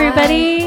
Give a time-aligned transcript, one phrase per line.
[0.00, 0.66] everybody.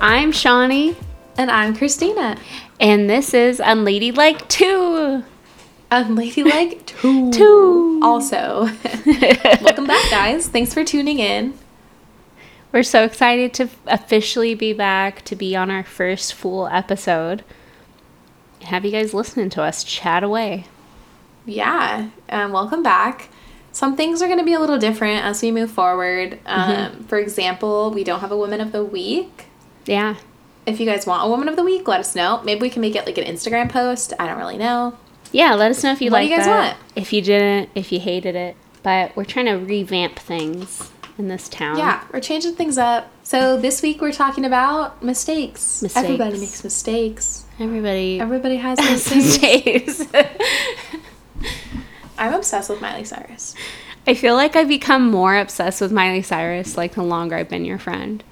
[0.00, 0.96] I'm Shawnee,
[1.36, 2.38] And I'm Christina.
[2.80, 5.22] and this is Unladylike 2.
[5.92, 7.30] Unladylike 2.
[7.30, 8.00] Two.
[8.02, 8.64] Also,
[9.62, 10.48] welcome back, guys.
[10.48, 11.52] Thanks for tuning in.
[12.72, 17.44] We're so excited to officially be back to be on our first full episode.
[18.62, 20.64] Have you guys listening to us chat away?
[21.44, 23.28] Yeah, um, welcome back.
[23.72, 26.38] Some things are going to be a little different as we move forward.
[26.46, 29.46] Um, For example, we don't have a Woman of the Week.
[29.86, 30.16] Yeah.
[30.66, 32.40] If you guys want a Woman of the Week, let us know.
[32.44, 34.12] Maybe we can make it like an Instagram post.
[34.18, 34.96] I don't really know.
[35.32, 36.74] Yeah, let us know if you What do like you guys that.
[36.76, 36.78] want?
[36.96, 38.56] If you didn't, if you hated it.
[38.82, 41.78] But we're trying to revamp things in this town.
[41.78, 43.10] Yeah, we're changing things up.
[43.22, 45.82] So this week we're talking about mistakes.
[45.82, 46.04] Mistakes.
[46.04, 47.44] Everybody makes mistakes.
[47.60, 48.78] Everybody Everybody has
[49.14, 50.02] mistakes.
[52.20, 53.54] I'm obsessed with Miley Cyrus.
[54.06, 57.64] I feel like I've become more obsessed with Miley Cyrus like the longer I've been
[57.64, 58.22] your friend.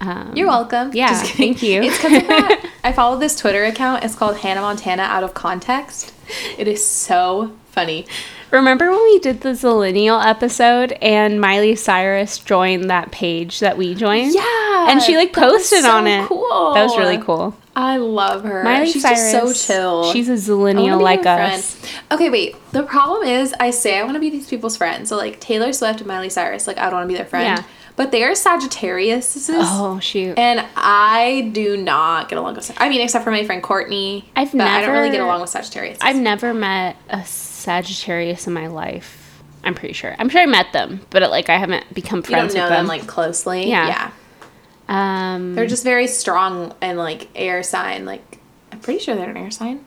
[0.00, 0.90] Um, You're welcome.
[0.92, 1.82] Yeah, thank you.
[1.82, 2.70] It's because.
[2.84, 4.04] I follow this Twitter account.
[4.04, 6.12] It's called Hannah Montana Out of Context.
[6.58, 8.06] It is so funny.
[8.50, 13.94] Remember when we did the Zillennial episode and Miley Cyrus joined that page that we
[13.94, 14.34] joined?
[14.34, 16.26] Yeah, And she like posted so on it.
[16.26, 16.74] Cool.
[16.74, 17.56] That was really cool.
[17.76, 18.64] I love her.
[18.64, 19.30] Miley She's Cyrus.
[19.32, 20.12] just so chill.
[20.12, 21.74] She's a Zillennial like us.
[21.74, 22.02] friend.
[22.10, 22.56] Okay, wait.
[22.72, 25.10] The problem is, I say I want to be these people's friends.
[25.10, 27.58] So like Taylor Swift and Miley Cyrus, like I don't want to be their friend.
[27.58, 27.64] Yeah.
[27.94, 29.48] But they are Sagittarius.
[29.52, 30.38] Oh shoot.
[30.38, 32.72] And I do not get along with.
[32.78, 34.30] I mean, except for my friend Courtney.
[34.34, 35.98] I've but I don't really get along with Sagittarius.
[36.00, 39.42] I've never met a Sagittarius in my life.
[39.64, 40.14] I'm pretty sure.
[40.18, 42.70] I'm sure I met them, but like I haven't become you don't friends know with
[42.70, 42.86] them.
[42.86, 42.86] them.
[42.86, 43.68] like closely.
[43.68, 43.88] Yeah.
[43.88, 44.10] yeah.
[44.88, 48.04] Um, They're just very strong and like air sign.
[48.04, 48.38] Like
[48.72, 49.84] I'm pretty sure they're an air sign,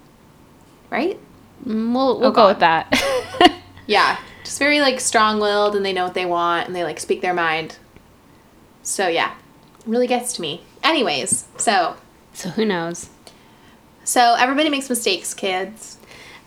[0.89, 1.19] right?
[1.65, 2.87] mm, we'll we'll Oh, go with that.
[3.87, 7.21] Yeah, just very like strong-willed and they know what they want and they like speak
[7.21, 7.77] their mind.
[8.83, 9.31] So yeah,
[9.79, 10.61] it really gets to me.
[10.83, 11.95] Anyways, so
[12.33, 13.09] so who knows?
[14.03, 15.97] so everybody makes mistakes, kids.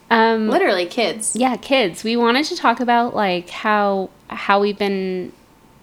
[0.08, 1.34] Um, Literally, kids.
[1.34, 2.04] yeah, kids.
[2.04, 5.32] We wanted to talk about like how how we've been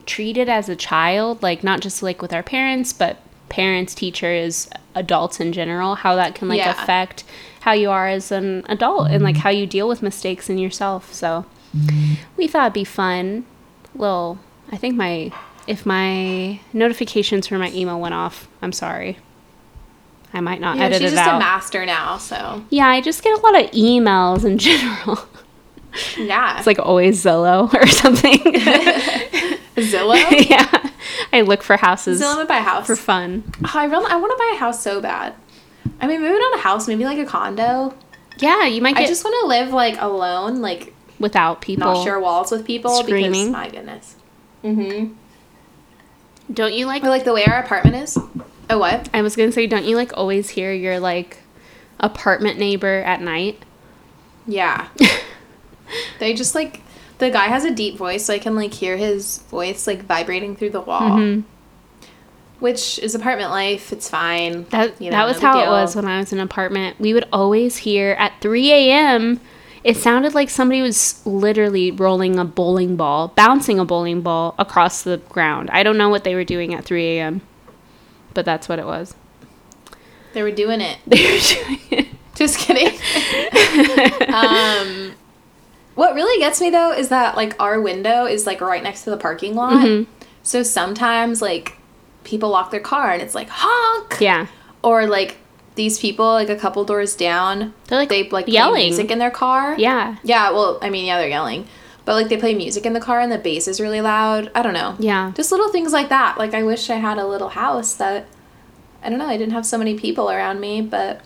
[0.10, 5.40] treated as a child, like not just like with our parents, but parents, teachers, adults
[5.40, 5.96] in general.
[5.96, 6.72] How that can like Yeah.
[6.72, 7.24] affect
[7.62, 9.42] how you are as an adult and like mm-hmm.
[9.44, 11.14] how you deal with mistakes in yourself.
[11.14, 11.46] So
[12.36, 13.46] we thought it'd be fun.
[13.94, 14.40] Well,
[14.72, 15.32] I think my
[15.68, 19.18] if my notifications for my email went off, I'm sorry.
[20.34, 23.24] I might not You know, edit she's just a master now, so yeah, I just
[23.24, 25.20] get a lot of emails in general.
[26.18, 26.58] yeah.
[26.58, 28.40] It's like always Zillow or something.
[29.82, 30.16] Zillow.
[30.50, 30.92] yeah.
[31.32, 32.88] I look for houses Zillow to buy a house.
[32.88, 33.44] for fun.
[33.64, 35.36] Oh, I really, I want to buy a house so bad.
[36.02, 37.94] I mean, maybe not a house, maybe like a condo.
[38.38, 41.94] Yeah, you might I just want to live like alone, like without people.
[41.94, 43.32] not share walls with people screaming.
[43.32, 44.16] because my goodness.
[44.64, 45.14] Mm-hmm.
[46.54, 48.18] Don't you like Or like the way our apartment is.
[48.70, 49.10] Oh what?
[49.14, 51.40] I was gonna say, don't you like always hear your like
[52.00, 53.64] apartment neighbor at night?
[54.48, 54.88] Yeah.
[56.20, 56.82] they just like
[57.20, 60.56] the guy has a deep voice, so I can like hear his voice like vibrating
[60.56, 61.02] through the wall.
[61.02, 61.44] Mhm.
[62.60, 63.94] Which is apartment life.
[63.94, 64.66] It's fine.
[64.72, 67.00] That You know, that was no how it was when I was in an apartment.
[67.00, 69.40] We would always hear at 3 a.m.
[69.82, 75.04] It sounded like somebody was literally rolling a bowling ball, bouncing a bowling ball across
[75.04, 75.70] the ground.
[75.72, 77.42] I don't know what they were doing at 3 a.m.,
[78.34, 79.16] but that's what it was.
[80.34, 80.98] They were doing it.
[81.08, 82.08] They were doing it.
[82.36, 82.88] Just kidding.
[84.34, 85.14] um,
[85.96, 89.10] what really gets me though is that like our window is like right next to
[89.10, 89.74] the parking lot.
[89.86, 90.08] Mhm.
[90.44, 91.78] So sometimes like
[92.24, 94.18] people lock their car and it's like honk.
[94.22, 94.48] Yeah.
[94.84, 95.38] Or like
[95.76, 98.88] these people like a couple doors down, They're like they like yelling.
[98.88, 99.76] music in their car.
[99.78, 100.16] Yeah.
[100.24, 101.68] Yeah, well, I mean, yeah, they're yelling.
[102.06, 104.52] But like they play music in the car and the bass is really loud.
[104.56, 104.96] I don't know.
[105.00, 105.32] Yeah.
[105.36, 106.38] Just little things like that.
[106.38, 108.26] Like I wish I had a little house that
[109.04, 111.22] I don't know, I didn't have so many people around me, but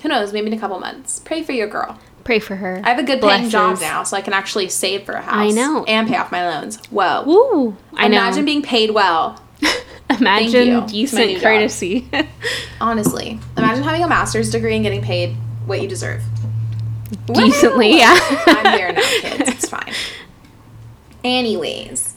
[0.00, 1.18] who knows, maybe in a couple months.
[1.18, 1.98] Pray for your girl.
[2.28, 2.82] Pray for her.
[2.84, 5.34] I have a good paying job now, so I can actually save for a house.
[5.34, 5.84] I know.
[5.84, 6.76] And pay off my loans.
[6.90, 7.22] Whoa.
[7.22, 7.74] Woo!
[7.94, 8.18] I know.
[8.18, 9.42] Imagine being paid well.
[10.10, 10.78] Imagine you.
[11.04, 12.06] It's my new decent courtesy.
[12.82, 13.40] Honestly.
[13.56, 16.22] Imagine having a master's degree and getting paid what you deserve.
[17.32, 17.96] Decently, Woo!
[17.96, 18.18] yeah.
[18.46, 19.48] I'm there now, kids.
[19.48, 19.94] It's fine.
[21.24, 22.14] Anyways,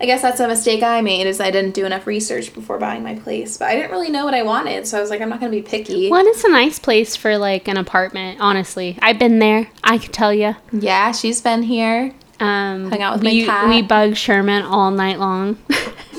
[0.00, 3.02] I guess that's a mistake I made is I didn't do enough research before buying
[3.02, 3.56] my place.
[3.56, 5.52] But I didn't really know what I wanted, so I was like, I'm not gonna
[5.52, 6.10] be picky.
[6.10, 8.40] Well, it's a nice place for like an apartment.
[8.40, 9.68] Honestly, I've been there.
[9.82, 10.56] I can tell you.
[10.72, 12.12] Yeah, she's been here.
[12.40, 13.68] Um, Hung out with my we, cat.
[13.68, 15.58] We bugged Sherman all night long.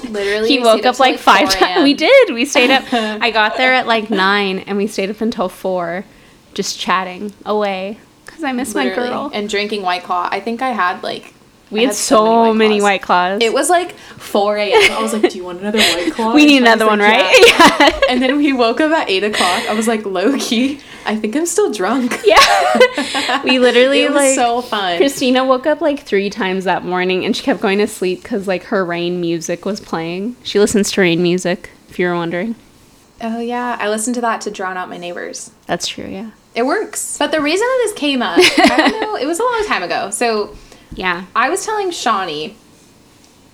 [0.09, 1.65] Literally, he woke up till, like five times.
[1.83, 2.33] We did.
[2.33, 2.83] We stayed up.
[2.93, 6.05] I got there at like nine, and we stayed up until four,
[6.53, 9.09] just chatting away because I miss my Literally.
[9.09, 9.31] girl.
[9.33, 10.29] And drinking White Claw.
[10.31, 11.33] I think I had like
[11.75, 12.83] We I had, so many Claws.
[12.83, 13.41] white claws.
[13.41, 14.91] It was like 4 a.m.
[14.91, 17.45] I was like, "Do you want another white claw?" we need another one, like, right?
[17.47, 17.99] "Yeah." Yeah.
[18.09, 19.67] And then we woke up at eight o'clock.
[19.67, 22.21] I was like, low key, I think I'm still drunk.
[22.25, 23.43] yeah.
[23.43, 24.97] we literally it was like so fun.
[24.97, 28.47] Christina woke up like three times that morning and she kept going to sleep because
[28.47, 30.35] like her rain music was playing.
[30.43, 32.55] She listens to rain music, if you were wondering.
[33.21, 35.49] oh yeah, I listened to that to drown out my neighbors.
[35.65, 36.29] That's true, yeah.
[36.53, 37.17] It works.
[37.17, 39.81] But the reason that this came up, I don't know, it was a long time
[39.83, 40.11] ago.
[40.11, 40.55] So
[40.95, 41.25] Yeah.
[41.35, 42.55] I was telling Shawnee.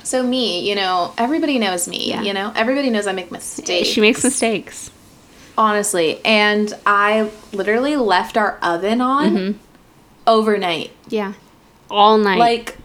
[0.03, 2.09] So me, you know, everybody knows me.
[2.09, 2.21] Yeah.
[2.23, 3.87] You know, everybody knows I make mistakes.
[3.87, 4.89] She makes mistakes.
[5.57, 9.57] honestly, and I literally left our oven on Mm-hmm.
[10.27, 10.91] overnight.
[11.09, 11.33] Yeah.
[11.89, 12.39] All night.
[12.39, 12.77] Like,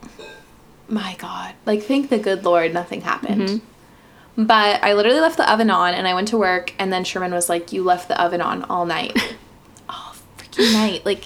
[0.89, 1.55] my God.
[1.65, 3.43] Like, thank the good Lord nothing happened.
[3.49, 4.45] Mm-hmm.
[4.45, 7.33] But I literally left the oven on and I went to work, and then Sherman
[7.33, 9.17] was like, You left the oven on all night.
[9.89, 11.07] all freaking night.
[11.07, 11.25] Like,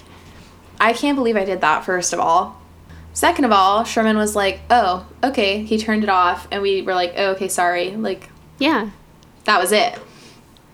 [0.79, 2.60] I can't believe I did that, first of all.
[3.13, 5.63] Second of all, Sherman was like, Oh, okay.
[5.63, 7.91] He turned it off, and we were like, Oh, okay, sorry.
[7.95, 8.89] Like, yeah.
[9.45, 9.97] that was it.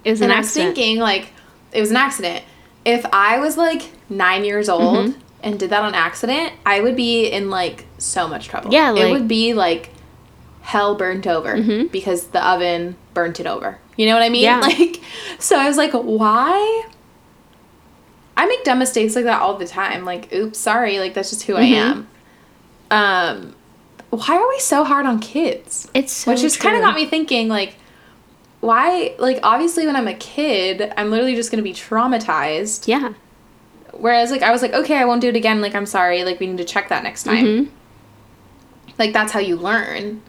[0.04, 1.30] It was and an I was thinking, like,
[1.72, 2.44] it was an accident.
[2.86, 5.20] If I was like nine years old Mm-hmm.
[5.44, 8.72] and did that on accident, I would be in like so much trouble.
[8.72, 9.90] Yeah, it would be like
[10.62, 11.92] hell burnt over Mhm.
[11.92, 13.80] because the oven burnt it over.
[13.98, 14.44] You know what I mean?
[14.44, 14.60] Yeah.
[14.68, 15.02] Like,
[15.40, 16.86] so I was like, why?
[18.38, 20.06] I make dumb mistakes like that all the time.
[20.06, 21.00] Like, oops, sorry.
[21.00, 21.58] Like, that's just who Mhm.
[21.60, 22.08] I am.
[22.92, 23.56] Um,
[24.10, 25.90] why are we so hard on kids?
[25.94, 27.76] It's so Which just kind of got me thinking, like,
[28.62, 29.16] why?
[29.20, 32.88] Like, obviously, when I'm a kid, I'm literally just gonna be traumatized.
[32.88, 33.14] Yeah.
[33.94, 35.60] Whereas, like, I was like, okay, I won't do it again.
[35.62, 36.24] Like, I'm sorry.
[36.24, 37.46] Like, we need to check that next time.
[37.46, 37.68] Mhm.
[38.98, 40.22] Like, that's how you learn.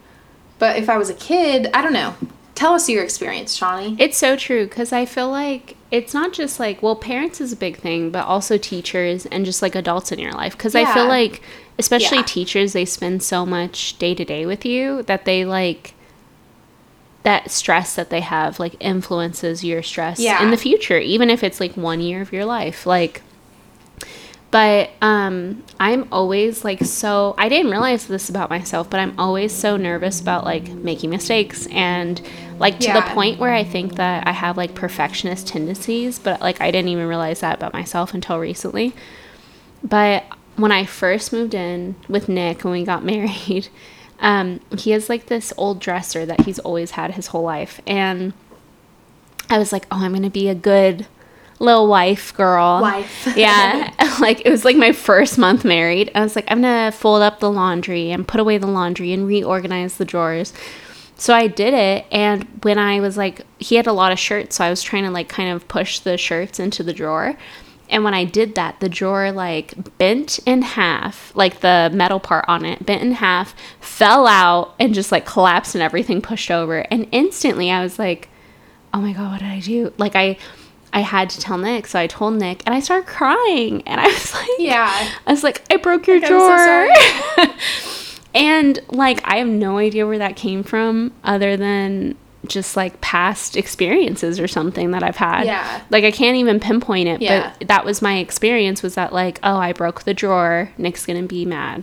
[0.58, 2.14] But if I was a kid, I don't know.
[2.58, 3.94] Tell us your experience, Shawnee.
[4.00, 7.56] It's so true because I feel like it's not just like, well, parents is a
[7.56, 10.56] big thing, but also teachers and just like adults in your life.
[10.56, 11.40] Because I feel like,
[11.78, 12.24] especially Yeah.
[12.24, 15.94] teachers, they spend so much day to day with you that they like,
[17.22, 20.42] that stress that they have like influences your stress Yeah.
[20.42, 22.86] in the future, even if it's like one year of your life.
[22.86, 23.22] Like,
[24.50, 29.52] but um i'm always like so i didn't realize this about myself but i'm always
[29.52, 32.22] so nervous about like making mistakes and
[32.58, 36.60] like to the point where i think that i have like perfectionist tendencies but like
[36.60, 38.92] i didn't even realize that about myself until recently.
[39.82, 40.24] But
[40.56, 43.68] when i first moved in with nick when we got married
[44.20, 47.80] um he has like this old dresser that he's always had his whole life.
[47.86, 48.32] And
[49.48, 51.06] i was like oh i'm gonna be a good
[51.60, 52.80] little wife girl.
[52.80, 53.28] Wife.
[53.36, 53.92] yeah.
[54.20, 56.10] Like it was like my first month married.
[56.12, 59.28] I was like i'm gonna fold up the laundry and put away the laundry and
[59.28, 60.52] reorganize the drawers
[61.18, 64.56] so i did it and when i was like he had a lot of shirts
[64.56, 67.36] so i was trying to like kind of push the shirts into the drawer
[67.90, 72.44] and when i did that the drawer like bent in half like the metal part
[72.48, 76.78] on it bent in half fell out and just like collapsed and everything pushed over
[76.90, 78.28] and instantly i was like
[78.94, 80.36] oh my god what did i do like i
[80.92, 84.06] i had to tell nick so i told nick and i started crying and i
[84.06, 85.10] was like Yeah.
[85.26, 86.90] i was like i broke your so drawer sorry.
[88.38, 93.56] and like i have no idea where that came from other than just like past
[93.56, 95.82] experiences or something that i've had Yeah.
[95.90, 97.52] like i can't even pinpoint it Yeah.
[97.58, 101.24] but that was my experience was that like oh i broke the drawer nick's gonna
[101.24, 101.82] be mad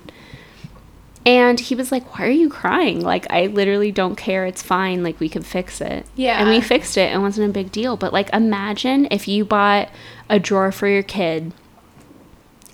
[1.27, 3.01] and he was like, Why are you crying?
[3.01, 4.45] Like, I literally don't care.
[4.45, 5.01] It's fine.
[5.01, 6.05] Like, we can fix it.
[6.15, 6.39] Yeah.
[6.39, 7.11] And we fixed it.
[7.11, 7.97] It wasn't a big deal.
[7.97, 9.89] But, like, imagine if you bought
[10.29, 11.51] a drawer for your kid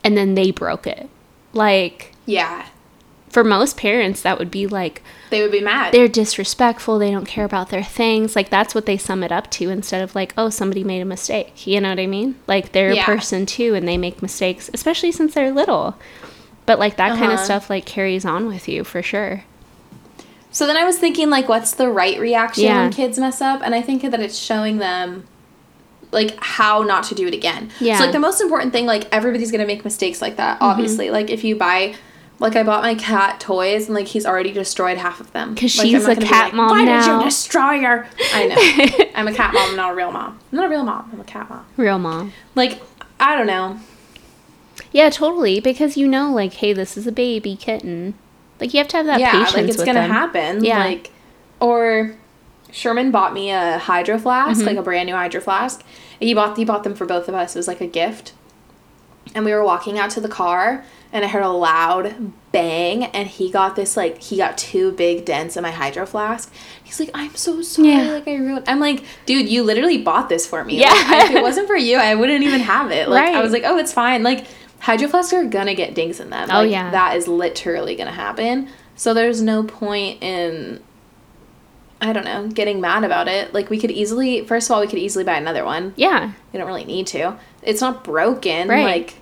[0.03, 1.09] and then they broke it.
[1.53, 2.65] Like, Yeah.
[3.31, 5.93] For most parents, that would be like, They would be mad.
[5.93, 7.00] they're disrespectful.
[7.00, 8.35] They don't care about their things.
[8.35, 11.05] Like, that's what they sum it up to instead of like, oh, somebody made a
[11.05, 11.65] mistake.
[11.65, 12.35] You know what I mean?
[12.47, 13.03] Like, they're Yeah.
[13.03, 15.95] a person too and they make mistakes, especially since they're little.
[16.65, 17.45] But, like, that kind of Uh-huh.
[17.45, 19.43] stuff, like, carries on with you for sure.
[20.51, 22.81] So then I was thinking, like, what's the right reaction Yeah.
[22.83, 23.61] when kids mess up?
[23.63, 25.23] And I think that it's showing them,
[26.11, 27.71] like, how not to do it again.
[27.79, 27.97] Yeah.
[27.97, 31.09] So, like, the most important thing, like, everybody's going to make mistakes like that, obviously.
[31.09, 31.95] Like, if you buy,
[32.41, 35.55] like, I bought my cat toys and, like, he's already destroyed half of them.
[35.55, 38.07] 'Cause Like, she's a cat like, mom Why did you destroy her?
[38.33, 39.05] I know.
[39.15, 40.39] I'm a cat mom, not a real mom.
[40.51, 41.10] I'm not a real mom.
[41.13, 41.65] I'm a cat mom.
[41.77, 42.33] Real mom.
[42.55, 42.81] Like,
[43.19, 43.79] I don't know.
[44.91, 45.60] Yeah, totally.
[45.60, 48.15] Because you know, like, hey, this is a baby kitten.
[48.60, 50.10] Like, you have to have that yeah, patience like, it's to them.
[50.12, 50.63] happen.
[50.65, 50.79] Yeah.
[50.83, 51.12] Like,
[51.60, 52.15] or
[52.71, 54.67] Sherman bought me a hydro flask, Mm-hmm.
[54.67, 55.83] like a brand new hydro flask.
[56.19, 57.55] He bought he bought them for both of us.
[57.55, 58.33] It was like a gift.
[59.36, 60.83] And we were walking out to the car
[61.13, 65.25] and I heard a loud bang and he got this like he got two big
[65.25, 66.51] dents in my hydro flask.
[66.84, 68.12] He's like, I'm so sorry, Yeah.
[68.13, 70.80] like I ruined I'm like, dude, you literally bought this for me.
[70.80, 70.88] Yeah.
[70.89, 73.10] Like, if it wasn't for you, I wouldn't even have it.
[73.10, 74.24] Like I was like, oh it's fine.
[74.24, 74.46] Like
[74.80, 76.50] hydro flasks are gonna get dings in them.
[76.51, 76.91] Oh, Like, yeah.
[76.91, 78.70] that is literally gonna happen.
[78.96, 80.82] So there's no point in,
[82.01, 83.53] I don't know, getting mad about it.
[83.53, 85.94] Like we could easily, first of all, we could easily buy another one.
[85.96, 86.34] Yeah.
[86.51, 87.38] We don't really need to.
[87.62, 88.68] It's not broken.
[88.68, 88.84] Right.
[88.84, 89.20] Like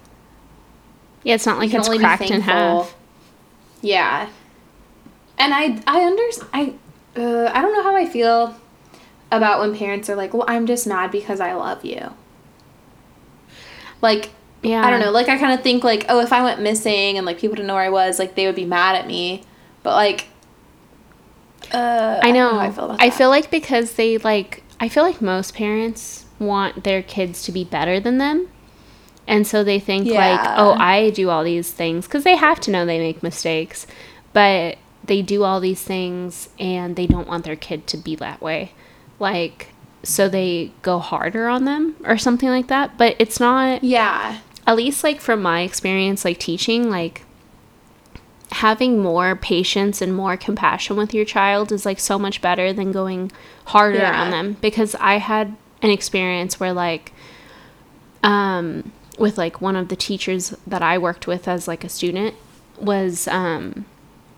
[1.23, 2.95] Yeah, it's not like it's cracked in half.
[3.81, 4.29] Yeah.
[5.38, 6.23] And I I under
[6.53, 6.73] I
[7.15, 8.55] uh, I don't know how I feel
[9.31, 12.13] about when parents are like, "Well, I'm just mad because I love you."
[14.01, 14.29] Like
[14.61, 14.85] Yeah.
[14.85, 15.11] I don't know.
[15.11, 17.67] Like I kind of think like, oh, if I went missing and like people didn't
[17.67, 19.43] know where I was, like they would be mad at me.
[19.83, 20.27] But like,
[21.73, 22.51] uh, I know.
[22.51, 26.25] how I feel about I feel like because they like I feel like most parents
[26.39, 28.49] want their kids to be better than them.
[29.29, 32.71] And so they think like, "Oh, I do all these things cuz they have to
[32.71, 33.88] know they make mistakes."
[34.33, 38.41] But they do all these things and they don't want their kid to be that
[38.41, 38.71] way.
[39.19, 39.67] Like
[40.03, 44.75] so they go harder on them or something like that, but it's not yeah, at
[44.75, 47.24] least like from my experience like teaching like
[48.51, 52.91] having more patience and more compassion with your child is like so much better than
[52.91, 53.31] going
[53.65, 54.21] harder Yeah.
[54.24, 57.12] on them because i had an experience where like
[58.24, 62.35] um with like one of the teachers that i worked with as like a student
[62.79, 63.85] was um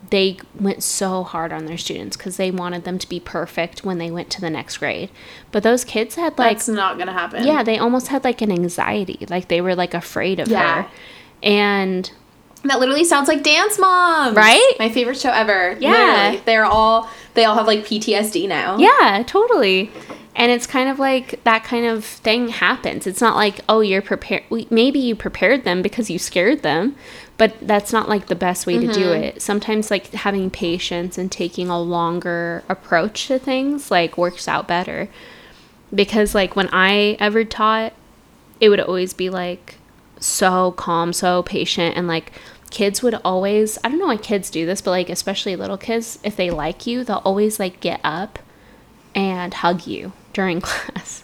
[0.09, 3.97] they went so hard on their students because they wanted them to be perfect when
[3.97, 5.09] they went to the next grade
[5.51, 7.45] but those kids had like that's not gonna happen.
[7.45, 9.25] yeah, they almost had like an anxiety.
[9.29, 10.83] Like they were like afraid of Yeah.
[10.83, 10.89] her.
[11.43, 12.11] And
[12.63, 14.73] that literally sounds like Dance Moms, Right?
[14.79, 15.77] My favorite show ever.
[15.79, 15.91] Yeah.
[15.91, 16.41] Literally.
[16.45, 18.77] they're all they all have like PTSD now.
[18.77, 19.91] yeah, totally.
[20.35, 23.05] And it's kind of like that kind of thing happens.
[23.05, 24.43] It's not like, oh, you're prepared.
[24.69, 26.95] Maybe you prepared them because you scared them,
[27.37, 29.23] but that's not like the best way to do mm-hmm.
[29.23, 29.41] it.
[29.41, 35.09] Sometimes, like having patience and taking a longer approach to things, like works out better.
[35.93, 37.93] Because, like, when I ever taught,
[38.61, 39.75] it would always be like
[40.21, 42.31] so calm, so patient, and like
[42.69, 46.19] kids would always I don't know why kids do this, but like especially little kids,
[46.23, 48.39] if they like you, they'll always like get up
[49.13, 51.23] and hug you during class.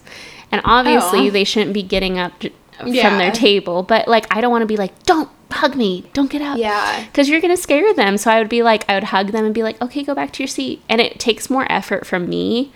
[0.52, 1.32] And obviously Aw.
[1.32, 4.68] they shouldn't be getting up j- from their table, but like I don't want to
[4.68, 6.06] be like, "Don't hug me.
[6.14, 7.04] Don't get up." Yeah.
[7.06, 8.18] Because you're going to scare them.
[8.18, 10.32] So I would be like, I would hug them and be like, okay, go back
[10.34, 10.82] to your seat.
[10.88, 12.72] And it takes more effort from me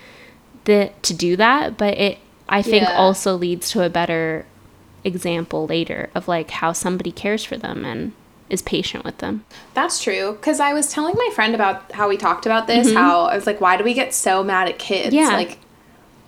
[0.65, 1.77] that, to do that.
[1.77, 2.17] But it,
[2.49, 2.95] I think, Yeah.
[2.97, 4.45] also leads to a better
[5.03, 8.11] example later of like how somebody cares for them and
[8.49, 9.45] is patient with them.
[9.73, 10.33] That's true.
[10.33, 12.93] Because I was telling my friend about how we talked about this.
[12.93, 15.07] How I was like, why do we get so mad at kids?
[15.07, 15.15] Mm-hmm.
[15.15, 15.29] Yeah.
[15.37, 15.57] Like,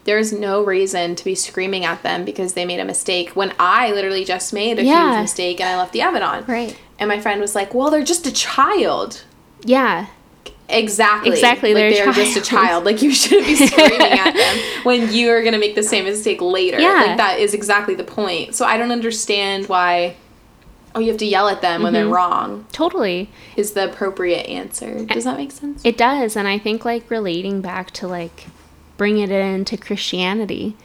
[0.05, 3.91] there's no reason to be screaming at them because they made a mistake when I
[3.91, 5.11] literally just made a Yeah.
[5.13, 6.43] huge mistake and I left the oven on.
[6.45, 6.77] Right.
[6.99, 9.23] And my friend was like, well, they're just a child.
[9.63, 10.07] Yeah.
[10.69, 11.31] Exactly.
[11.31, 12.83] Exactly, Like they're they're, just a child.
[12.85, 16.41] Like you shouldn't be screaming at them when you are gonna make the same mistake
[16.41, 16.79] later.
[16.79, 16.93] Yeah.
[17.07, 18.55] Like that is exactly the point.
[18.55, 20.15] So I don't understand why
[20.95, 22.03] oh you have to yell at them when Mm-hmm.
[22.05, 23.29] they're wrong Totally.
[23.55, 25.05] is the appropriate answer.
[25.05, 25.81] Does that make sense?
[25.83, 26.35] It does.
[26.35, 28.45] And I think like relating back to like
[28.97, 30.75] bringing it into Christianity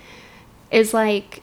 [0.70, 1.42] is like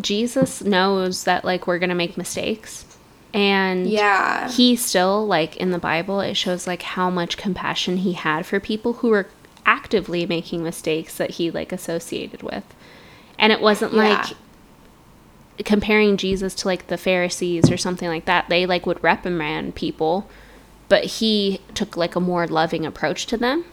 [0.00, 2.84] Jesus knows that like we're going to make mistakes.
[3.32, 4.48] And yeah.
[4.50, 8.60] he still like in the bible it shows like how much compassion he had for
[8.60, 9.26] people who were
[9.66, 12.62] actively making mistakes that he like associated with
[13.36, 14.24] and it wasn't Yeah.
[15.58, 19.74] like comparing jesus to like the pharisees or something like that they like would reprimand
[19.74, 20.28] people
[20.88, 23.64] but he took like a more loving approach to them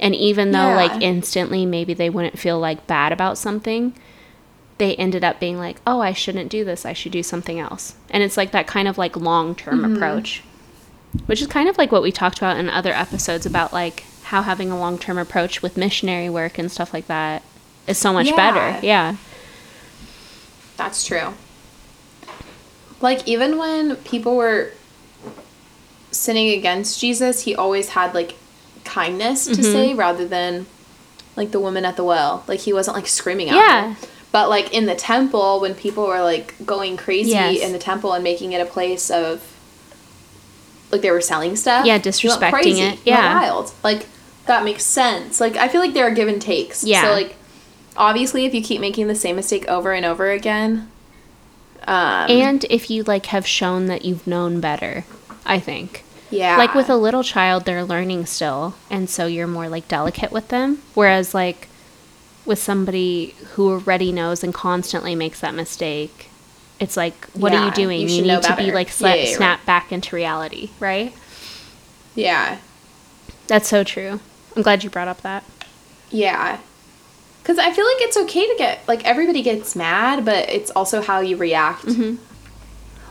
[0.00, 3.94] and even though like instantly maybe they wouldn't feel like bad about something
[4.78, 6.86] they ended up being like, oh, I shouldn't do this.
[6.86, 7.96] I should do something else.
[8.10, 9.96] And it's like that kind of like long term Mm-hmm.
[9.96, 10.44] approach,
[11.26, 14.42] which is kind of like what we talked about in other episodes about like how
[14.42, 17.42] having a long term approach with missionary work and stuff like that
[17.88, 18.36] is so much Yeah.
[18.36, 18.86] better.
[18.86, 19.16] Yeah.
[20.76, 21.34] That's true.
[23.00, 24.72] Like even when people were
[26.12, 28.36] sinning against Jesus, he always had like
[28.88, 29.62] kindness to Mm-hmm.
[29.62, 30.66] say rather than
[31.36, 32.42] like the woman at the well.
[32.48, 33.94] Like he wasn't like screaming at Yeah.
[33.94, 34.06] her.
[34.32, 37.60] But like in the temple when people were like going crazy Yes.
[37.62, 39.42] in the temple and making it a place of
[40.90, 41.84] like they were selling stuff.
[41.86, 42.80] Yeah, disrespecting crazy.
[42.82, 42.98] it.
[43.04, 43.34] Yeah.
[43.40, 43.72] wild.
[43.84, 44.06] Like
[44.46, 45.40] that makes sense.
[45.40, 46.82] Like I feel like there are give and takes.
[46.84, 47.02] Yeah.
[47.02, 47.36] So like
[47.96, 50.90] obviously if you keep making the same mistake over and over again
[51.86, 55.04] um And if you like have shown that you've known better,
[55.46, 56.04] I think.
[56.30, 58.74] Yeah Like with a little child, they're learning still.
[58.90, 60.82] And so you're more like delicate with them.
[60.94, 61.68] Whereas like
[62.46, 66.28] with somebody who already knows and constantly makes that mistake,
[66.80, 68.00] it's like, what are you doing?
[68.02, 71.12] you You, need to be like Yeah, sla- yeah, yeah, snap back into reality, right?
[72.14, 72.58] yeah
[73.46, 74.20] That's so true.
[74.56, 75.44] I'm glad you brought up that.
[76.10, 76.58] yeah
[77.42, 81.00] because i feel like it's okay to get like everybody gets mad but it's also
[81.00, 82.16] how you react Mm-hmm.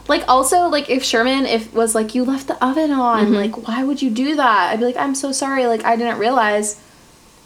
[0.08, 3.34] Like also like if Sherman if was like you left the oven on, Mm-hmm.
[3.36, 4.72] like why would you do that?
[4.72, 6.82] I'd be like I'm so sorry, like I didn't realize.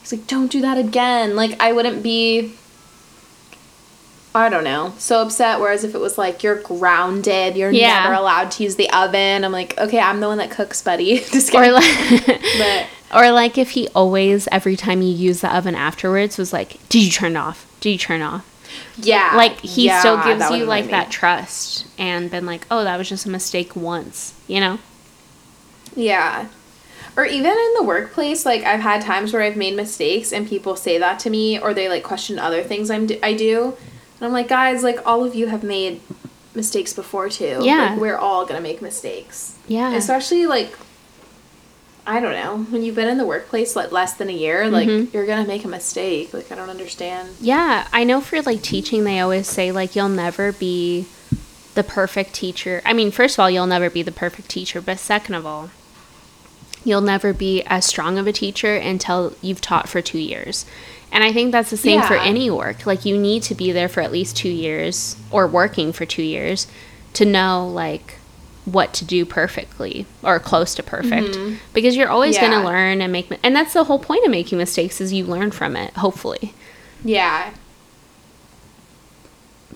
[0.01, 1.35] He's like don't do that again.
[1.35, 2.53] Like I wouldn't be
[4.33, 8.03] I don't know, so upset whereas if it was like you're grounded, you're Yeah.
[8.03, 9.43] never allowed to use the oven.
[9.43, 13.57] I'm like, "Okay, I'm the one that cooks, buddy." Just Or like, but or like
[13.57, 17.33] if he always, every time you use the oven afterwards, was like, "Did you turn
[17.33, 17.65] it off?
[17.81, 18.45] Did you turn it off?"
[18.97, 19.33] Yeah.
[19.35, 23.09] Like he yeah, still gives you like that trust and been like, "Oh, that was
[23.09, 24.79] just a mistake once," you know?
[25.95, 26.47] Yeah.
[27.17, 30.75] Or even in the workplace, like I've had times where I've made mistakes and people
[30.75, 33.75] say that to me or they like question other things I'm d- I do.
[34.17, 35.99] And I'm like, guys, like all of you have made
[36.55, 37.59] mistakes before too.
[37.61, 37.91] Yeah.
[37.91, 39.57] Like we're all going to make mistakes.
[39.67, 39.93] Yeah.
[39.93, 40.73] Especially like
[42.05, 44.87] I don't know, when you've been in the workplace like less than a year, like
[44.87, 45.13] Mhm.
[45.13, 46.33] you're going to make a mistake.
[46.33, 47.29] Like I don't understand.
[47.39, 51.05] Yeah, I know for like teaching, they always say like you'll never be
[51.75, 52.81] the perfect teacher.
[52.85, 55.69] I mean, first of all, you'll never be the perfect teacher, but second of all,
[56.83, 60.65] you'll never be as strong of a teacher until you've taught for two years.
[61.11, 62.85] And I think that's the same for any work.
[62.85, 66.23] Like you need to be there for at least two years or working for two
[66.23, 66.65] years
[67.13, 68.15] to know like
[68.65, 71.35] what to do perfectly or close to perfect.
[71.35, 71.55] Mm-hmm.
[71.73, 74.57] Because you're always going to learn and make and that's the whole point of making
[74.57, 76.53] mistakes is you learn from it hopefully.
[77.03, 77.53] Yeah.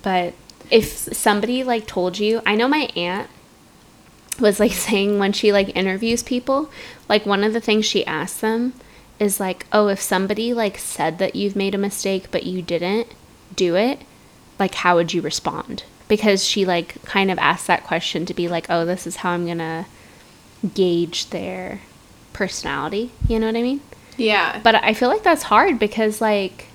[0.02, 0.34] but
[0.70, 3.30] if somebody like told you i know my aunt
[4.40, 6.70] was like saying when she like interviews people
[7.10, 8.74] like one of the things she asks them
[9.20, 13.08] is like oh if somebody like said that you've made a mistake but you didn't
[13.56, 14.02] do it
[14.60, 18.48] like how would you respond because she like kind of asked that question to be
[18.48, 19.86] like oh this is how i'm gonna
[20.74, 21.82] gauge their
[22.34, 23.82] personality you know what i mean
[24.18, 24.60] Yeah.
[24.64, 26.68] but I feel like that's hard because, like,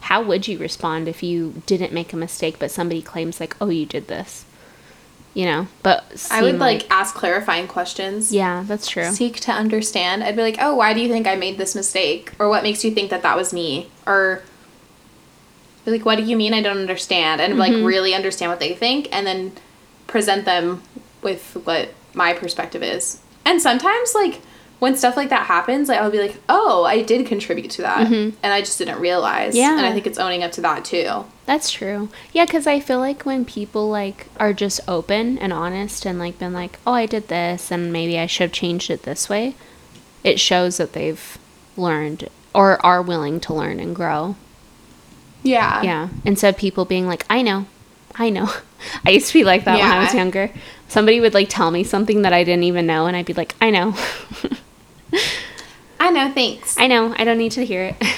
[0.00, 3.68] how would you respond if you didn't make a mistake, but somebody claims, like, oh,
[3.68, 4.44] you did this?
[5.34, 5.68] You know?
[5.82, 8.32] But I would seem like, ask clarifying questions.
[8.32, 9.10] yeah, that's true.
[9.12, 10.24] seek to understand.
[10.24, 12.32] I'd be like, oh, why do you think I made this mistake?
[12.38, 13.90] Or what makes you think that that was me?
[14.06, 14.42] Or
[15.84, 17.40] be like, what do you mean I don't understand?
[17.40, 17.84] And like mm-hmm.
[17.84, 19.52] really understand what they think and then
[20.06, 20.82] present them
[21.22, 23.20] with what my perspective is.
[23.44, 24.40] And sometimes like
[24.80, 28.06] when stuff like that happens, like I'll be like, oh, I did contribute to that.
[28.06, 28.36] Mm-hmm.
[28.42, 29.54] And I just didn't realize.
[29.54, 29.76] Yeah.
[29.76, 31.26] And I think it's owning up to that too.
[31.46, 32.08] That's true.
[32.32, 36.38] Yeah, because I feel like when people, like, are just open and honest and, like,
[36.38, 39.56] been like, oh, I did this and maybe I should have changed it this way,
[40.22, 41.38] it shows that they've
[41.76, 44.36] learned or are willing to learn and grow.
[45.42, 45.82] Yeah.
[45.82, 46.08] Yeah.
[46.24, 47.66] Instead of people being like, I know,
[48.14, 48.50] I know.
[49.04, 50.50] I used to be like that when I was younger.
[50.88, 53.54] Somebody would like tell me something that I didn't even know, and I'd be like,
[53.60, 53.94] I know.
[56.00, 56.76] I know, thanks.
[56.78, 57.14] I know.
[57.16, 57.96] I don't need to hear it.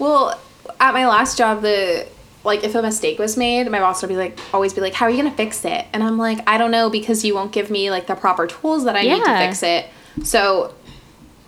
[0.00, 0.40] Well,
[0.80, 2.08] at my last job, the
[2.42, 5.06] like if a mistake was made, my boss would be like, always be like, "How
[5.06, 7.70] are you gonna fix it?" And I'm like, "I don't know because you won't give
[7.70, 9.86] me like the proper tools that I need to fix it."
[10.24, 10.74] So,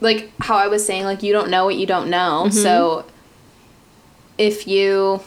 [0.03, 2.45] like how I was saying, like you don't know what you don't know.
[2.47, 2.59] Mm-hmm.
[2.59, 3.07] So,
[4.43, 5.21] if you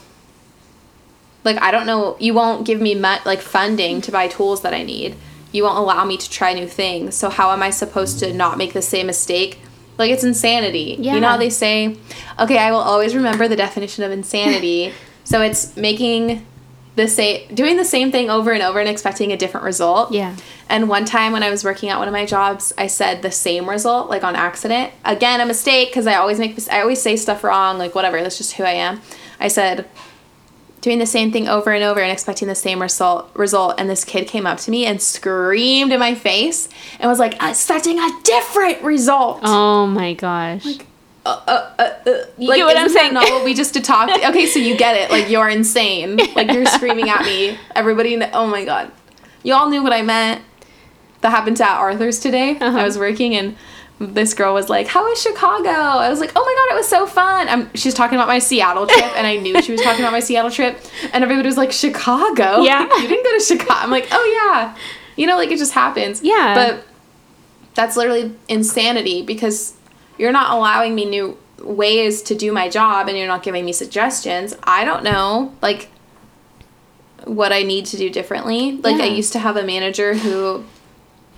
[1.45, 4.73] like, I don't know, you won't give me mu- like funding to buy tools that
[4.73, 5.15] I need.
[5.51, 7.15] You won't allow me to try new things.
[7.15, 9.59] So how am I supposed to not make the same mistake?
[9.97, 10.97] Like it's insanity.
[10.99, 11.13] Yeah.
[11.15, 11.97] You know how they say,
[12.39, 14.93] okay, I will always remember the definition of insanity.
[15.23, 16.45] so it's making
[16.95, 20.11] the same, doing the same thing over and over and expecting a different result.
[20.13, 20.35] Yeah.
[20.69, 23.31] And one time when I was working at one of my jobs, I said the
[23.31, 24.93] same result, like on accident.
[25.03, 28.21] Again, a mistake because I always make, I always say stuff wrong, like whatever.
[28.21, 29.01] That's just who I am.
[29.39, 29.85] I said,
[30.81, 34.03] doing the same thing over and over and expecting the same result result and this
[34.03, 38.09] kid came up to me and screamed in my face and was like expecting a
[38.23, 40.63] different result Oh my gosh.
[40.63, 40.83] uh,
[41.25, 43.13] uh, uh, uh, You like, get what I'm saying?
[43.13, 46.17] not what we just to talk okay so you get it like you're insane.
[46.35, 47.57] Like you're screaming at me.
[47.75, 48.91] Everybody kn- oh my god.
[49.43, 50.41] You all knew what i meant.
[51.21, 52.57] That happened to at arthur's today.
[52.59, 52.77] Uh-huh.
[52.77, 53.55] i was working and
[53.97, 55.69] this girl was like how was chicago?
[55.69, 57.47] I was like oh my god it was so fun.
[57.49, 60.19] I'm, she's talking about my seattle trip and i knew she was talking about my
[60.19, 60.77] seattle trip
[61.13, 62.61] and everybody was like chicago?
[62.61, 62.83] Yeah.
[63.01, 64.75] you didn't go to chicago i'm like oh yeah.
[65.15, 66.21] You know like it just happens.
[66.21, 66.53] Yeah.
[66.53, 66.85] but
[67.73, 69.73] that's literally insanity because
[70.17, 73.73] you're not allowing me new ways to do my job and you're not giving me
[73.73, 74.55] suggestions.
[74.63, 75.89] I don't know, like,
[77.23, 78.73] what I need to do differently.
[78.77, 80.63] Like, I used to have a manager who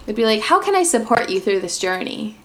[0.06, 2.38] would be like, How can I support you through this journey?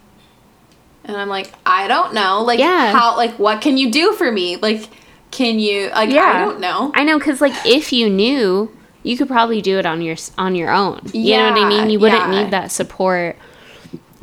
[1.05, 2.43] And I'm like, I don't know.
[2.43, 2.91] Like, Yeah.
[2.91, 4.55] how, like, what can you do for me?
[4.57, 4.89] Like,
[5.31, 6.91] can you, like, I don't know.
[6.93, 10.55] I know, cause like if you knew, you could probably do it on your on
[10.55, 11.01] your own.
[11.13, 11.89] You know what I mean?
[11.89, 12.43] You wouldn't yeah.
[12.43, 13.35] need that support.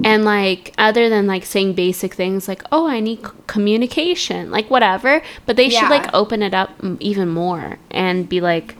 [0.05, 4.71] And like other than like saying basic things like, "Oh, I need c- communication," like
[4.71, 8.77] whatever, but they should like open it up m- even more and be like,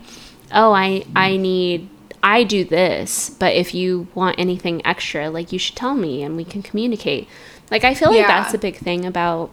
[0.53, 1.89] oh, I I need
[2.23, 6.37] I do this, but if you want anything extra, like you should tell me and
[6.37, 7.27] we can communicate.
[7.69, 8.27] Like I feel like Yeah.
[8.27, 9.51] that's a big thing about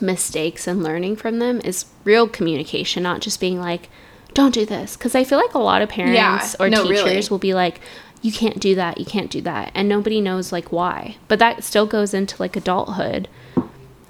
[0.00, 3.88] mistakes and learning from them is real communication, not just being like,
[4.32, 4.96] don't do this.
[4.96, 7.26] Because I feel like a lot of parents or no, teachers really.
[7.30, 7.80] will be like,
[8.24, 9.70] you can't do that, you can't do that.
[9.74, 11.16] And nobody knows like why.
[11.28, 13.28] But that still goes into like adulthood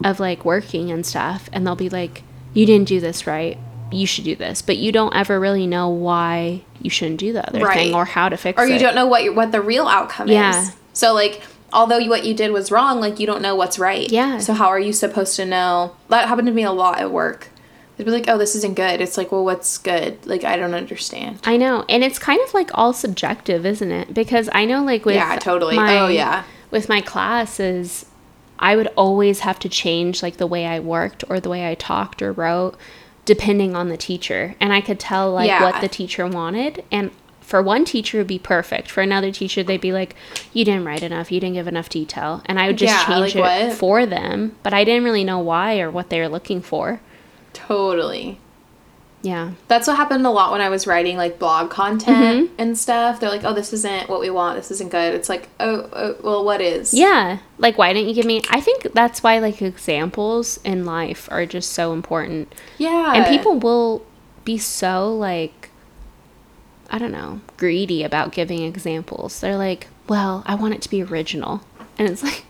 [0.04, 1.48] of like working and stuff.
[1.52, 2.22] And they'll be like,
[2.52, 3.58] you didn't do this right.
[3.90, 4.62] You should do this.
[4.62, 7.74] But you don't ever really know why you shouldn't do the other Right.
[7.74, 8.62] thing or how to fix it.
[8.62, 8.72] or it.
[8.72, 10.62] you don't know what your, what the real outcome Yeah.
[10.62, 10.76] is.
[10.92, 14.08] So like although you, what you did was wrong, like you don't know what's right.
[14.12, 14.38] Yeah.
[14.38, 15.96] So how are you supposed to know?
[16.08, 17.48] That happened to me a lot at work.
[17.96, 20.74] They'd be like, "Oh, this isn't good." It's like, "Well, what's good?" Like I don't
[20.74, 21.38] understand.
[21.44, 24.12] I know, and it's kind of like all subjective, isn't it?
[24.14, 25.76] Because I know, like with Yeah, totally.
[25.76, 26.42] Oh, my- Oh, yeah.
[26.70, 28.06] with my classes,
[28.58, 31.74] I would always have to change like the way I worked or the way I
[31.74, 32.76] talked or wrote,
[33.24, 35.62] depending on the teacher, and I could tell like Yeah.
[35.62, 36.84] what the teacher wanted.
[36.90, 38.90] And for one teacher, it would be perfect.
[38.90, 40.16] For another teacher, they'd be like,
[40.52, 41.30] "You didn't write enough.
[41.30, 43.72] You didn't give enough detail," and I would just Yeah, change like it what?
[43.74, 44.56] for them.
[44.62, 47.00] But I didn't really know why or what they were looking for.
[47.54, 48.38] Totally.
[49.22, 49.52] Yeah.
[49.68, 52.54] That's what happened a lot when I was writing like blog content Mm-hmm.
[52.60, 53.20] and stuff.
[53.20, 54.56] They're like, "Oh, this isn't what we want.
[54.58, 57.38] This isn't good." It's like, "Oh, oh well, what is?" Yeah.
[57.56, 58.42] Like, why didn't you give me?
[58.50, 62.54] I think that's why, like, examples in life are just so important.
[62.76, 63.14] Yeah.
[63.14, 64.04] And people will
[64.44, 65.70] be so, like,
[66.90, 69.40] I don't know, greedy about giving examples.
[69.40, 71.62] They're like, well, I want it to be original.
[71.98, 72.44] And it's like,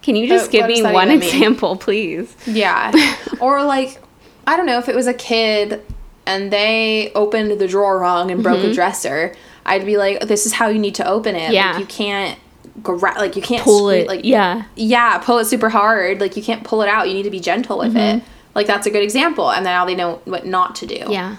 [0.00, 1.18] can you just Uh, give me one mean?
[1.18, 2.34] example, please?
[2.46, 2.92] Yeah.
[3.40, 4.00] or like,
[4.46, 5.82] I don't know if it was a kid
[6.26, 9.34] and they opened the drawer wrong and broke a dresser.
[9.66, 11.44] I'd be like, "This is how you need to open it.
[11.44, 11.52] Mm-hmm.
[11.52, 11.70] Yeah.
[11.72, 12.38] Like, you can't."
[12.82, 14.08] Gra- like you can't Pull sque- it.
[14.08, 14.64] like yeah.
[14.74, 17.38] yeah pull it super hard like you can't pull it out you need to be
[17.38, 18.20] gentle with it
[18.56, 21.12] like that's a good example and now they know what not to do Mm-hmm.
[21.12, 21.36] Yeah.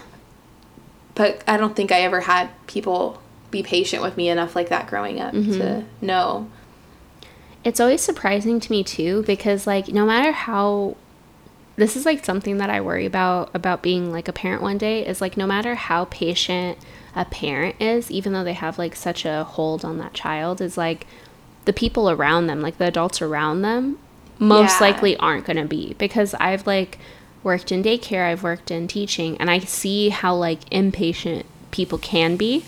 [1.14, 4.86] but I don't think I ever had people be patient with me enough like that
[4.86, 5.52] growing up Mm-hmm.
[5.60, 6.48] to know.
[7.64, 10.96] it's always surprising to me too because like no matter how
[11.76, 15.06] this is like something that I worry about about being like a parent one day
[15.06, 16.78] is like no matter how patient
[17.14, 20.76] a parent is even though they have like such a hold on that child is
[20.76, 21.06] like
[21.66, 23.98] the people around them like the adults around them
[24.38, 24.88] most Yeah.
[24.88, 26.98] likely aren't going to be because I've like
[27.42, 32.36] worked in daycare I've worked in teaching and I see how like impatient people can
[32.36, 32.64] be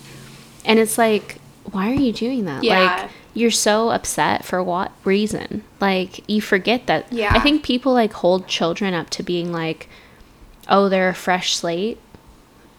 [0.64, 1.36] and it's like
[1.72, 2.78] why are you doing that Yeah.
[3.02, 5.62] like you're so upset for what reason?
[5.80, 7.12] Like you forget that.
[7.12, 7.32] Yeah.
[7.32, 9.88] I think people like hold children up to being like,
[10.68, 11.98] oh, they're a fresh slate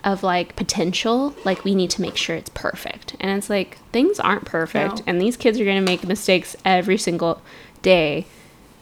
[0.03, 1.33] of like potential.
[1.45, 3.15] Like we need to make sure it's perfect.
[3.19, 5.03] And it's like things aren't perfect, No.
[5.07, 7.41] and these kids are gonna make mistakes every single
[7.81, 8.25] day.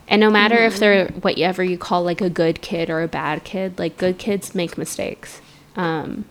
[0.08, 3.44] And no matter if they're whatever you call like a good kid or a bad
[3.44, 5.42] kid, like good kids make mistakes.
[5.76, 6.26] Um,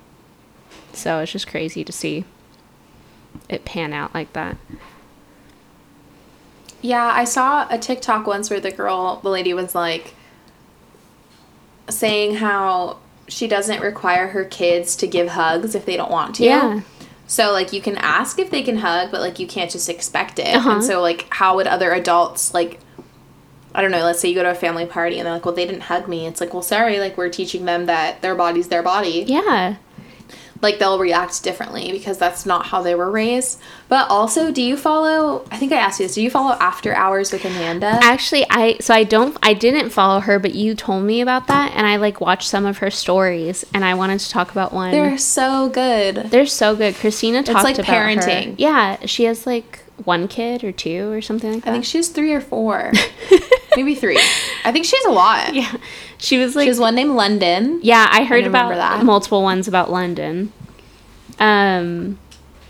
[0.93, 2.25] so it's just crazy to see
[3.51, 4.57] it pan out like that.
[6.83, 10.15] Yeah, I saw a TikTok once where the girl, the lady was like
[11.89, 16.45] saying how she doesn't require her kids to give hugs if they don't want to.
[16.45, 16.81] Yeah.
[17.27, 20.39] So like you can ask if they can hug, but like you can't just expect
[20.39, 20.55] it.
[20.55, 20.71] Uh-huh.
[20.71, 22.81] And so like how would other adults like
[23.75, 25.55] I don't know, let's say you go to a family party and they're like, Well,
[25.55, 26.27] they didn't hug me.
[26.27, 29.25] It's like, well sorry, like we're teaching them that their body's their body.
[29.27, 29.77] Yeah.
[30.63, 33.61] Like they'll react differently because that's not how they were raised.
[33.89, 36.95] But also, do you follow I think I asked you this, do you follow after
[36.95, 37.99] hours with Amanda?
[38.03, 41.73] Actually, I so I don't I didn't follow her, but you told me about that
[41.75, 44.91] and I like watched some of her stories and I wanted to talk about one.
[44.93, 46.17] They're so good.
[46.17, 46.95] They're so good.
[46.97, 47.95] Christina talked like about her.
[47.95, 48.55] parenting.
[48.59, 51.71] Yeah, she has like one kid or two or something like that.
[51.71, 52.93] I think she's three or four.
[53.77, 54.19] Maybe three.
[54.65, 55.55] I think she has a lot.
[55.55, 55.77] yeah.
[56.19, 57.81] She was like She has one named London.
[57.83, 59.05] Yeah, I heard about that.
[59.05, 60.53] multiple ones about London.
[61.39, 62.19] Um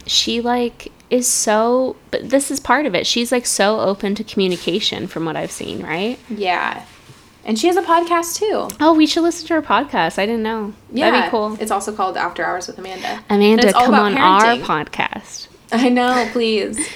[0.06, 3.06] she like is so but this is part of it.
[3.06, 6.18] She's like so open to communication from what I've seen, right?
[6.28, 6.84] Yeah.
[7.44, 8.68] And she has a podcast too.
[8.80, 10.18] Oh, we should listen to her podcast.
[10.18, 10.72] I didn't know.
[10.92, 11.10] Yeah.
[11.12, 11.56] That'd be cool.
[11.60, 13.22] It's also called After Hours with Amanda.
[13.30, 15.46] Amanda, come on our podcast.
[15.72, 16.88] I know, please.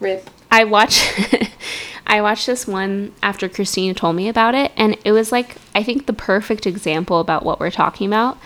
[0.00, 0.28] Rip.
[0.50, 1.02] I watched
[2.06, 5.82] I watched this one after Christina told me about it and it was like I
[5.82, 8.36] think the perfect example about what we're talking about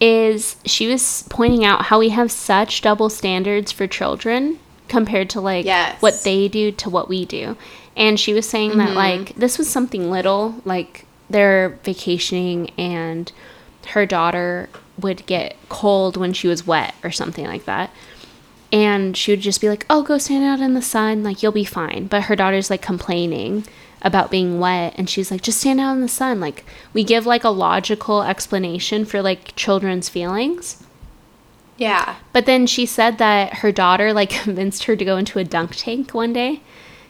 [0.00, 4.58] is she was pointing out how we have such double standards for children
[4.88, 6.00] compared to like Yes.
[6.02, 7.56] what they do to what we do.
[7.96, 8.96] And she was saying that Mm-hmm.
[8.96, 13.30] like this was something little like they're vacationing and
[13.88, 17.90] her daughter would get cold when she was wet or something like that
[18.72, 21.52] and she would just be like, "Oh, go stand out in the sun, like you'll
[21.52, 23.64] be fine." But her daughter's like complaining
[24.00, 27.26] about being wet and she's like, "Just stand out in the sun." Like we give
[27.26, 30.82] like a logical explanation for like children's feelings.
[31.76, 32.16] Yeah.
[32.32, 35.76] But then she said that her daughter like convinced her to go into a dunk
[35.76, 36.62] tank one day.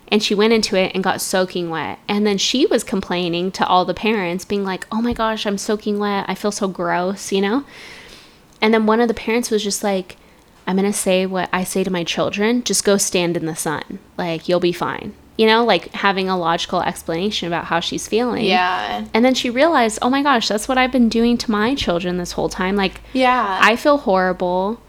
[0.09, 1.99] And she went into it and got soaking wet.
[2.07, 5.57] And then she was complaining to all the parents, being like, oh my gosh, I'm
[5.57, 6.27] soaking wet.
[6.29, 7.65] I feel so gross, you know?
[8.61, 10.19] And then one of the parents was just like,
[10.67, 13.57] I'm going to say what I say to my children just go stand in the
[13.57, 13.99] sun.
[14.17, 15.15] Like, you'll be fine.
[15.39, 18.45] You know, like having a logical explanation about how she's feeling.
[18.45, 19.07] Yeah.
[19.15, 22.19] And then she realized, oh my gosh, that's what I've been doing to my children
[22.19, 22.77] this whole time.
[22.77, 23.59] Like, Yeah.
[23.61, 24.81] I feel horrible.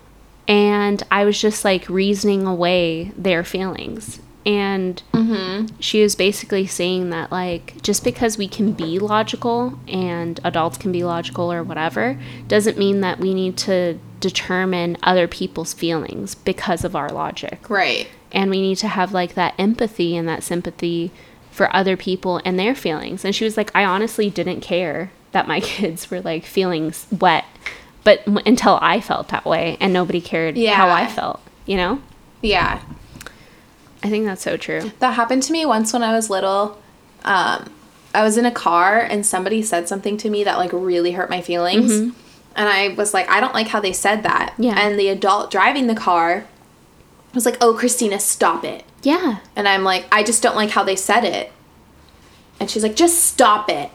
[0.48, 4.20] And I was just like reasoning away their feelings.
[4.46, 5.76] And mm-hmm.
[5.80, 10.92] she was basically saying that, like, just because we can be logical and adults can
[10.92, 16.84] be logical or whatever, doesn't mean that we need to determine other people's feelings because
[16.84, 17.70] of our logic.
[17.70, 18.08] Right.
[18.32, 21.12] and we need to have like that empathy and that sympathy
[21.52, 23.24] for other people and their feelings.
[23.24, 27.46] And she was like i honestly didn't care that my kids were like feeling wet
[28.04, 32.02] but m- until i felt that way and nobody cared how i felt you know?
[32.42, 32.82] Yeah.
[34.04, 36.78] I think that's so true That happened to me once when I was little.
[37.24, 37.72] Um,
[38.14, 41.30] I was in a car and somebody said something to me that like really hurt
[41.30, 41.92] my feelings.
[41.92, 42.14] And
[42.70, 44.52] I was like, I don't like how they said that.
[44.52, 44.64] Mm-hmm.
[44.64, 44.80] Yeah.
[44.80, 46.46] And the adult driving the car
[47.34, 48.84] was like, Oh, Christina, stop it.
[49.02, 51.52] yeah And I'm like, I just don't like how they said it.
[52.60, 53.90] And she's like, just stop it.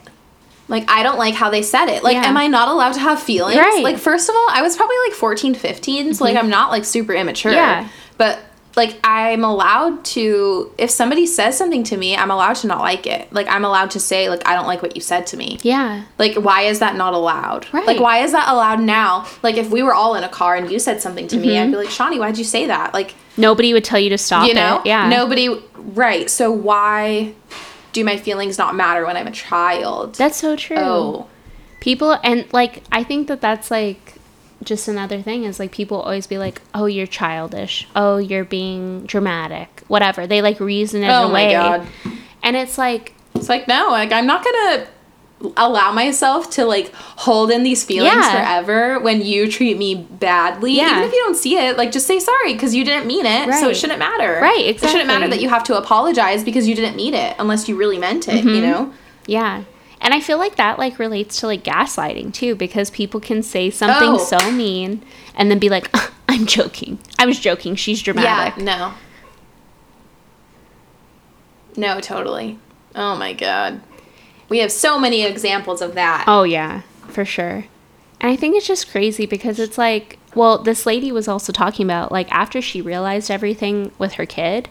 [0.67, 2.03] Like, I don't like how they said it.
[2.03, 2.25] Like, Yeah.
[2.27, 3.59] am I not allowed to have feelings?
[3.59, 3.83] Right.
[3.85, 6.85] Like, first of all, I was probably like 14, 15, so like I'm not like
[6.85, 7.53] super immature.
[7.53, 7.89] Yeah.
[8.17, 8.41] But
[8.79, 13.07] like, I'm allowed to, if somebody says something to me, I'm allowed to not like
[13.07, 13.31] it.
[13.33, 15.59] Like, I'm allowed to say, like, I don't like what you said to me.
[15.63, 17.67] yeah Like, why is that not allowed?
[17.75, 17.87] Right.
[17.87, 19.27] Like, why is that allowed now?
[19.43, 21.63] Like, if we were all in a car and you said something to me, Mm-hmm.
[21.65, 22.95] I'd be like, Shawnee, why'd you say that?
[22.95, 27.33] Like, nobody would tell you to stop you know it yeah nobody right so why
[27.93, 31.29] do my feelings not matter when i'm a child that's so true oh
[31.81, 34.15] people and like i think that that's like
[34.69, 37.89] just another thing is like people always be like oh you're childish.
[37.97, 39.83] Oh you're being dramatic.
[39.89, 40.27] Whatever.
[40.27, 41.53] They like reason it Oh my away.
[41.55, 41.87] God.
[42.43, 44.87] and it's like it's like no like i'm not gonna
[45.57, 48.33] allow myself to like hold in these feelings Yeah.
[48.33, 50.91] forever when you treat me badly Yeah.
[50.97, 51.77] even if you don't see it.
[51.79, 54.41] Like just say sorry because you didn't mean it so it shouldn't matter.
[54.43, 57.69] Right, it shouldn't matter that you have to apologize because you didn't mean it unless
[57.69, 58.49] you really meant it Mm-hmm.
[58.49, 58.93] you know?
[59.27, 59.63] Yeah
[60.01, 63.71] and i feel like that like relates to like gaslighting too because people can say
[63.71, 64.19] something Oh.
[64.19, 65.03] so mean
[65.35, 65.89] and then be like
[66.29, 68.95] i'm joking i was joking she's dramatic Yeah, no.
[71.77, 72.59] No, totally.
[72.95, 73.81] Oh my god.
[74.49, 76.25] We have so many examples of that.
[76.27, 77.67] Oh yeah, for sure.
[78.21, 81.87] And I think it's just crazy because it's like, well, this lady was also talking
[81.87, 84.69] about like after she realized everything with her kid,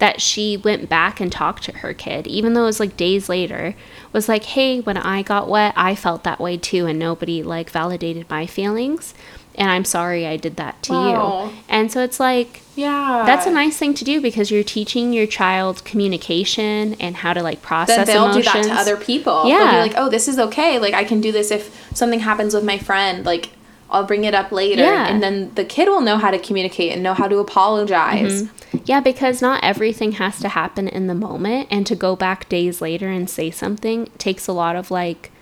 [0.00, 3.28] that she went back and talked to her kid, even though it was like days
[3.28, 3.74] later,
[4.12, 7.70] was like, hey, when I got wet, I felt that way too, and nobody like
[7.70, 9.14] validated my feelings.
[9.56, 11.44] And I'm sorry I did that to Wow.
[11.48, 11.52] you.
[11.68, 13.24] And so it's like, Yeah.
[13.26, 17.42] that's a nice thing to do because you're teaching your child communication and how to
[17.42, 18.46] like process then they'll emotions.
[18.46, 19.42] do that to other people.
[19.42, 19.70] They'll Yeah.
[19.72, 20.78] be like, oh, this is okay.
[20.78, 23.26] Like, I can do this if something happens with my friend.
[23.26, 23.50] Like,
[23.90, 24.82] I'll bring it up later.
[24.82, 25.08] Yeah.
[25.08, 28.48] And then the kid will know how to communicate and know how to apologize.
[28.84, 32.80] Yeah, because not everything has to happen in the moment, and to go back days
[32.80, 35.32] later and say something takes a lot of like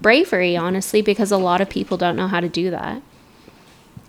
[0.00, 3.00] bravery, honestly, because a lot of people don't know how to do that.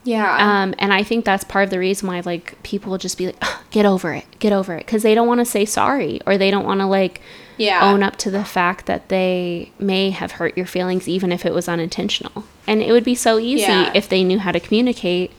[0.03, 0.37] Yeah.
[0.37, 3.27] Um, and I think that's part of the reason why like people will just be
[3.27, 6.21] like, "Ugh, "Get over it, get over it," because they don't want to say sorry
[6.25, 7.21] or they don't want to like
[7.57, 7.91] yeah.
[7.91, 11.53] own up to the fact that they may have hurt your feelings, even if it
[11.53, 12.45] was unintentional.
[12.67, 13.91] And it would be so easy Yeah.
[13.93, 15.31] if they knew how to communicate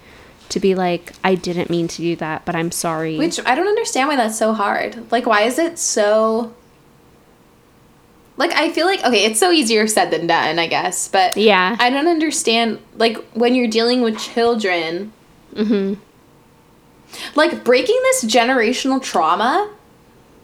[0.48, 3.66] to be like, "I didn't mean to do that, but I'm sorry." Which I don't
[3.66, 5.10] understand why that's so hard.
[5.10, 6.52] Like, why is it so.
[8.38, 11.08] Like, I feel like, okay, it's so easier said than done, I guess.
[11.08, 11.74] But yeah.
[11.80, 15.12] I don't understand, like, when you're dealing with children,
[15.54, 15.94] mm-hmm.
[17.34, 19.70] like, breaking this generational trauma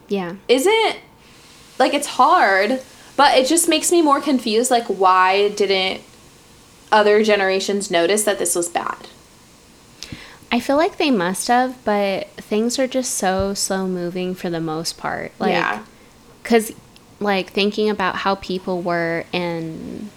[0.09, 0.37] Yeah.
[0.49, 0.97] isn't,
[1.79, 2.81] like, it's hard,
[3.15, 4.71] but it just makes me more confused.
[4.71, 6.01] Like, why didn't
[6.93, 9.09] other generations notice that this was bad?
[10.53, 14.61] I feel like they must have, but things are just so slow moving for the
[14.61, 15.33] most part.
[15.39, 15.83] Like, yeah.
[16.43, 16.73] because,
[17.21, 20.11] like, thinking about how people were in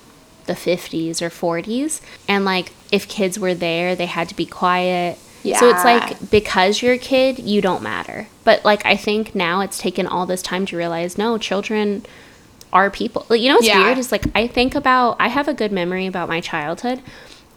[0.46, 5.18] the 50s or 40s, and like, if kids were there, they had to be quiet.
[5.42, 5.60] Yeah.
[5.60, 8.28] So it's like, because you're a kid, you don't matter.
[8.44, 12.06] But, like, I think now it's taken all this time to realize no, children
[12.74, 13.26] are people.
[13.30, 13.84] Like, you know what's Yeah.
[13.86, 17.02] weird is like, I think about, I have a good memory about my childhood.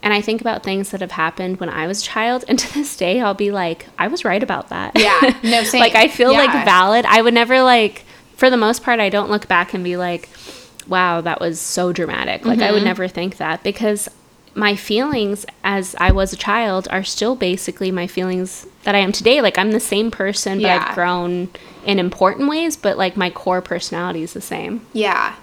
[0.01, 2.75] And I think about things that have happened when I was a child, and to
[2.75, 4.93] this day, I'll be like, I was right about that.
[4.97, 5.35] Yeah.
[5.43, 5.81] No, same.
[5.81, 6.39] like I feel Yeah.
[6.45, 7.05] like valid.
[7.05, 8.05] I would never like,
[8.37, 10.29] for the most part, I don't look back and be like,
[10.87, 12.45] wow, that was so dramatic.
[12.47, 12.85] Like I would Mm-hmm.
[12.85, 14.09] never think that because
[14.59, 19.13] my feelings as I was a child are still basically my feelings that I am
[19.13, 19.41] today.
[19.41, 20.87] Like I'm the same person, but Yeah.
[20.89, 21.49] I've grown
[21.87, 24.85] in important ways, but like my core personality is the same.
[24.93, 25.37] Yeah.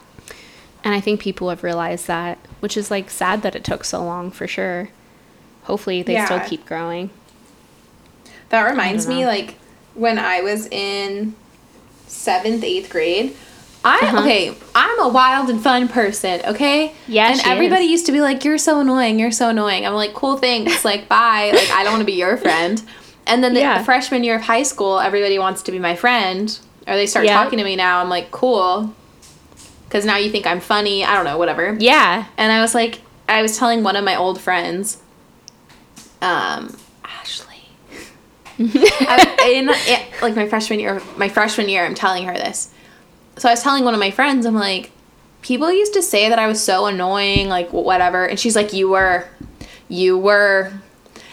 [0.83, 4.03] And I think people have realized that, which is like sad that it took so
[4.03, 4.89] long for sure.
[5.63, 7.09] Hopefully they still keep growing.
[8.49, 9.55] That reminds me, like,
[9.95, 11.35] when I was in
[12.05, 13.35] seventh, eighth grade.
[13.85, 14.19] I Uh-huh.
[14.23, 14.53] okay.
[14.73, 16.41] I'm a wild and fun person.
[16.45, 16.91] Okay.
[17.07, 17.91] Yeah, And everybody is.
[17.91, 19.19] used to be like, "You're so annoying.
[19.19, 20.83] You're so annoying." I'm like, "Cool, thanks.
[20.83, 21.51] like, bye.
[21.53, 22.81] Like, I don't want to be your friend."
[23.27, 23.83] And then the Yeah.
[23.83, 27.35] freshman year of high school, everybody wants to be my friend, or they start Yeah.
[27.41, 28.01] talking to me now.
[28.01, 28.93] I'm like, "Cool,"
[29.87, 31.05] because now you think I'm funny.
[31.05, 31.75] I don't know, whatever.
[31.79, 32.25] Yeah.
[32.37, 34.97] And I was like, I was telling one of my old friends,
[36.21, 37.67] um, Ashley.
[38.59, 42.69] I, in, in, like my freshman year, my freshman year, I'm telling her this.
[43.37, 44.91] So I was telling one of my friends, I'm like,
[45.41, 48.89] people used to say that I was so annoying, like whatever, and she's like, you
[48.89, 49.27] were,
[49.89, 50.71] you were.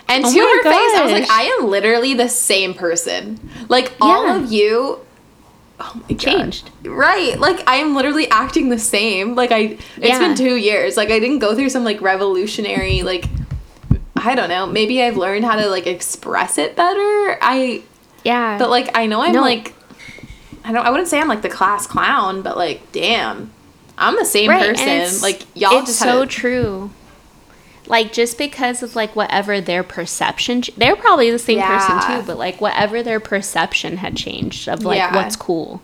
[0.08, 1.30] And Oh to her face, I was like.
[1.30, 3.38] I am literally the same person.
[3.68, 4.98] Like all of you.
[5.80, 6.18] Oh my God.
[6.18, 6.70] Changed.
[6.84, 7.38] Right.
[7.40, 9.34] Like I am literally acting the same.
[9.34, 10.18] Like I it's Yeah.
[10.18, 10.96] been 2 years.
[10.98, 13.24] Like I didn't go through some like revolutionary like
[14.16, 14.66] I don't know.
[14.66, 17.38] Maybe I've learned how to like express it better.
[17.40, 17.82] I
[18.22, 18.58] Yeah.
[18.58, 19.40] but like I know I'm No.
[19.40, 19.72] like
[20.64, 23.50] I don't I wouldn't say I'm like the class clown, but like damn.
[23.98, 24.88] I'm the same Right, person.
[24.88, 26.90] it's- Like y'all it's just so a, true.
[27.86, 31.78] Like just because of like whatever their perception, they're probably the same Yeah.
[32.00, 32.26] person too.
[32.26, 35.14] But like whatever their perception had changed of like Yeah.
[35.14, 35.82] what's cool,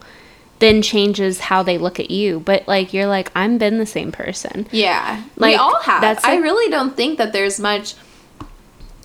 [0.61, 2.41] then changes how they look at you.
[2.41, 4.67] But like you're like I'm been the same person.
[4.71, 5.23] Yeah.
[5.37, 6.01] we Like, all have.
[6.01, 7.95] that's I really don't think that there's much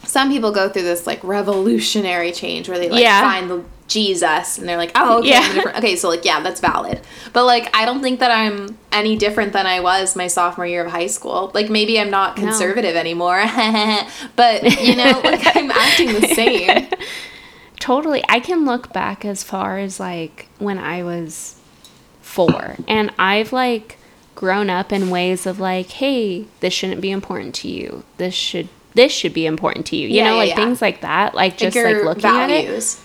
[0.06, 3.22] some people go through this like revolutionary change where they like Yeah.
[3.22, 5.54] find the Jesus and they're like, oh, okay, Yeah.
[5.54, 5.78] Different.
[5.78, 7.02] okay, so like, yeah, that's valid.
[7.34, 10.86] But like, I don't think that I'm any different than I was my sophomore year
[10.86, 11.52] of high school.
[11.54, 12.44] Like, maybe I'm not No.
[12.46, 13.44] conservative anymore,
[14.36, 16.88] but you know, like I'm acting the same.
[17.80, 18.24] Totally.
[18.30, 21.60] I can look back as far as like when I was
[22.22, 23.98] four, and I've like
[24.36, 28.04] grown up in ways of like, hey, this shouldn't be important to you.
[28.18, 30.08] This should this should be important to you.
[30.08, 30.56] You Yeah, know, like yeah.
[30.56, 31.36] things like that.
[31.36, 32.98] Like just like like, looking at it.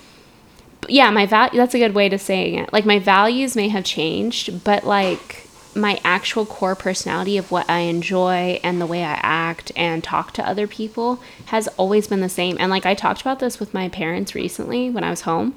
[0.87, 1.49] Yeah, my val.
[1.53, 2.73] That's a good way to saying it.
[2.73, 7.79] Like my values may have changed, but like my actual core personality of what I
[7.79, 12.29] enjoy and the way I act and talk to other people has always been the
[12.29, 12.57] same.
[12.59, 15.55] And like I talked about this with my parents recently when I was home,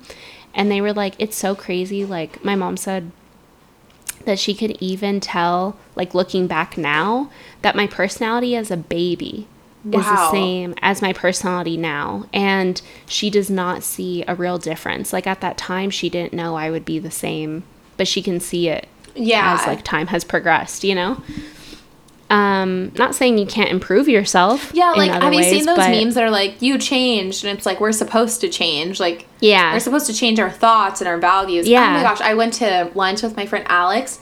[0.55, 3.11] and they were like, "It's so crazy." Like my mom said
[4.25, 7.31] that she could even tell, like looking back now,
[7.63, 9.47] that my personality as a baby
[9.85, 12.27] is the same as my personality now.
[12.33, 15.13] And she does not see a real difference.
[15.13, 17.65] Like at that time, she didn't know I would be the same,
[17.97, 19.59] but she can see it Yeah.
[19.61, 21.23] as like time has progressed, you know?
[22.31, 24.71] Um, not saying you can't improve yourself.
[24.73, 27.55] Yeah, like have you ways, seen those but- memes that are like you changed and
[27.57, 29.75] it's like we're supposed to change like Yeah.
[29.75, 31.69] we're supposed to change our thoughts and our values.
[31.69, 31.91] Yeah.
[31.91, 34.19] Oh my gosh, I went to lunch with my friend Alex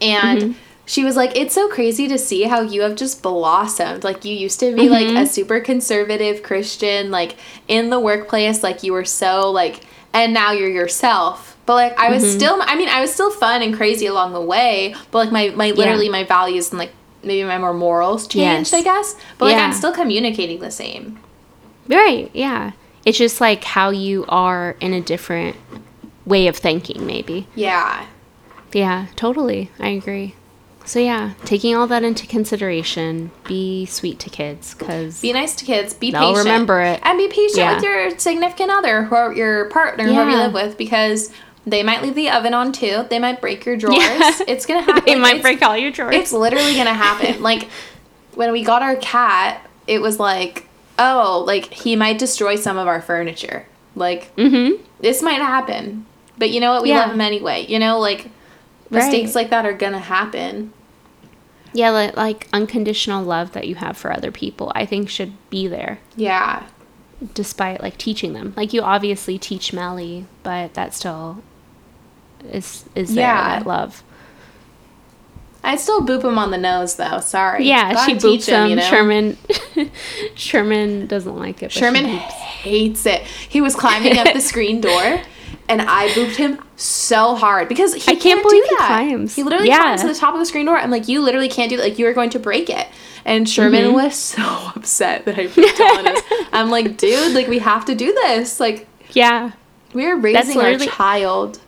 [0.00, 0.52] and Mm-hmm.
[0.84, 4.04] She was like it's so crazy to see how you have just blossomed.
[4.04, 5.16] Like you used to be like Mm-hmm.
[5.18, 7.36] a super conservative Christian like
[7.68, 9.80] in the workplace like you were so like
[10.12, 11.56] and now you're yourself.
[11.66, 12.14] But like I Mm-hmm.
[12.14, 15.32] was still I mean I was still fun and crazy along the way, but like
[15.32, 16.92] my my literally my values and like
[17.22, 18.80] maybe my more morals changed, Yes.
[18.80, 19.14] I guess.
[19.38, 21.18] But like I'm still communicating the same.
[21.88, 22.72] Right, yeah.
[23.04, 25.56] It's just like how you are in a different
[26.24, 27.46] way of thinking, maybe.
[27.54, 28.06] Yeah.
[28.72, 29.70] Yeah, totally.
[29.80, 30.34] I agree.
[30.84, 35.64] So, yeah, taking all that into consideration, be sweet to kids because Be nice to
[35.64, 35.94] kids.
[35.94, 36.38] Be patient.
[36.38, 37.00] remember it.
[37.04, 37.74] And be patient Yeah.
[37.76, 41.30] with your significant other, or your partner, whoever you live with, because
[41.66, 43.06] they might leave the oven on too.
[43.08, 43.98] They might break your drawers.
[43.98, 44.32] Yeah.
[44.48, 45.04] It's gonna happen.
[45.06, 46.16] they might it's- break all your drawers.
[46.16, 47.42] It's literally gonna happen.
[47.50, 47.68] like
[48.34, 50.66] when we got our cat, it was like,
[50.98, 53.66] oh, like he might destroy some of our furniture.
[53.94, 54.82] Like mm-hmm.
[55.00, 56.06] this might happen.
[56.38, 56.82] But you know what?
[56.82, 57.00] We Yeah.
[57.02, 57.66] love him anyway.
[57.68, 58.28] You know, like
[58.90, 59.42] mistakes Right.
[59.42, 60.72] like that are gonna happen.
[61.74, 65.66] Yeah, like, like unconditional love that you have for other people, I think should be
[65.66, 66.64] there Yeah.
[67.34, 68.52] despite like teaching them.
[68.56, 71.42] Like you obviously teach Melly, but that still
[72.50, 73.58] is is there Yeah.
[73.60, 74.02] that love.
[75.64, 77.20] I still boop him on the nose though.
[77.20, 77.64] Sorry.
[77.68, 78.68] Yeah, Gotta she boops him.
[78.70, 78.82] you know?
[78.82, 79.38] Sherman
[80.34, 81.70] Sherman doesn't like it.
[81.72, 83.22] Sherman hates it.
[83.22, 85.20] He was climbing up the screen door,
[85.68, 89.34] and I booped him so hard because he I can't believe do he climbs.
[89.36, 89.80] He literally Yeah.
[89.82, 90.76] climbs to the top of the screen door.
[90.78, 91.82] I'm like, you literally can't do that.
[91.82, 92.86] Like, you are going to break it.
[93.24, 93.94] And Sherman Mm-hmm.
[93.94, 94.42] was so
[94.76, 96.46] upset that I booped him on.
[96.52, 98.58] I'm like, dude, like we have to do this.
[98.60, 99.52] Like, Yeah.
[99.92, 101.60] we are raising our child.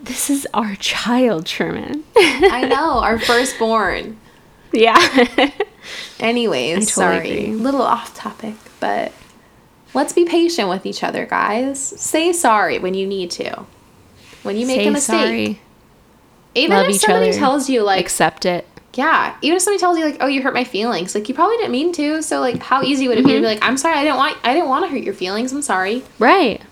[0.00, 2.04] This is our child, Sherman.
[2.16, 4.16] I know, our firstborn.
[4.72, 4.96] yeah.
[6.20, 7.30] Anyways, totally sorry.
[7.46, 7.54] agree.
[7.54, 9.12] Little off topic, but
[9.94, 11.80] let's be patient with each other, guys.
[11.80, 13.64] Say sorry when you need to.
[14.42, 15.20] When you make Say a mistake.
[15.20, 15.60] sorry.
[16.54, 17.38] Even Love if somebody other.
[17.38, 18.66] tells you like Accept it.
[18.94, 21.56] yeah, even if somebody tells you like, "Oh, you hurt my feelings," like you probably
[21.58, 22.22] didn't mean to.
[22.22, 23.60] So like, how easy would it be to be mm-hmm.
[23.60, 25.52] like, "I'm sorry, I didn't want, I didn't want to hurt your feelings.
[25.52, 26.62] I'm sorry." Right.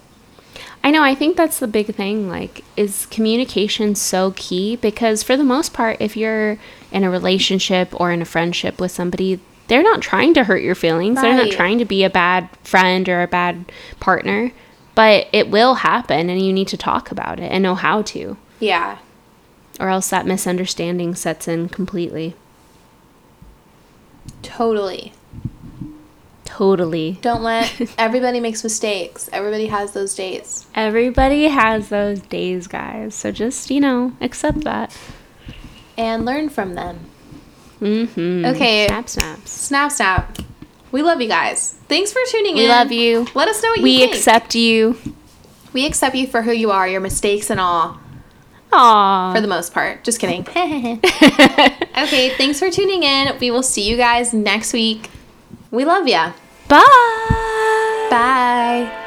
[0.83, 1.03] I know.
[1.03, 2.29] I think that's the big thing.
[2.29, 4.77] Like, is communication so key?
[4.77, 6.59] Because for the most part, if you're
[6.93, 10.75] in a relationship or in a friendship with somebody, they're not trying to hurt your
[10.75, 11.21] feelings.
[11.21, 14.53] They're not trying to be a bad friend or a bad partner.
[14.95, 18.37] But it will happen, and you need to talk about it and know how to,
[18.61, 18.97] Yeah,
[19.79, 22.35] or else that misunderstanding sets in completely.
[24.43, 25.13] totally.
[26.45, 27.19] Totally.
[27.21, 29.29] Don't let everybody makes mistakes.
[29.33, 30.67] Everybody has those days.
[30.75, 33.15] Everybody has those days, guys.
[33.15, 34.97] So just, you know, accept that.
[35.99, 37.01] and learn from them.
[37.81, 38.45] Mm-hmm.
[38.47, 38.87] Okay.
[38.87, 39.51] Snap, snaps.
[39.51, 40.39] Snap, snap.
[40.93, 41.73] We love you guys.
[41.89, 42.63] Thanks for tuning in.
[42.65, 43.27] We love you.
[43.35, 44.13] Let us know what you think.
[44.13, 44.97] We accept you.
[45.73, 47.99] we accept you for who you are, your mistakes and all,
[48.73, 49.35] Aww.
[49.35, 50.05] for the most part.
[50.05, 50.43] Just kidding.
[50.51, 53.37] okay, thanks for tuning in.
[53.41, 55.11] We will see you guys next week.
[55.71, 56.33] We love ya.
[56.69, 58.09] Bye.
[58.11, 59.03] Bye.